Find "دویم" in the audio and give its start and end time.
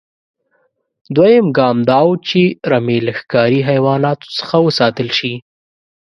1.15-1.47